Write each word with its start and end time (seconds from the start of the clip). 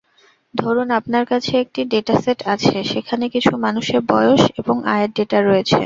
ধরুন 0.53 0.87
আপনার 0.99 1.23
কাছে 1.25 1.51
একটি 1.63 1.81
ডেটাসেট 1.91 2.39
আছে 2.53 2.75
সেখানে 2.91 3.25
কিছু 3.29 3.51
মানুষের 3.57 4.01
বয়স 4.11 4.41
এবং 4.59 4.75
আয়ের 4.85 5.11
ডেটা 5.13 5.39
রয়েছে। 5.41 5.77